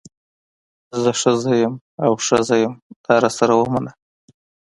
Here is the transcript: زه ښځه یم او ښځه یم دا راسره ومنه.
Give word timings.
زه 1.01 1.11
ښځه 1.21 1.51
یم 1.61 1.73
او 2.05 2.11
ښځه 2.27 2.55
یم 2.63 2.73
دا 3.05 3.13
راسره 3.23 3.53
ومنه. 3.57 3.91